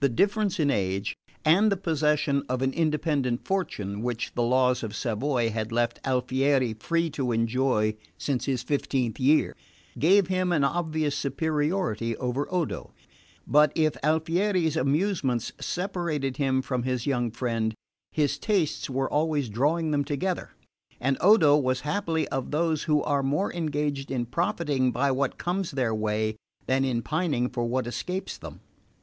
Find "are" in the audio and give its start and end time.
23.02-23.22